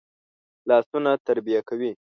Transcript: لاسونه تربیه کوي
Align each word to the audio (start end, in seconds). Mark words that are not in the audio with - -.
لاسونه 0.69 1.11
تربیه 1.25 1.55
کوي 1.67 1.91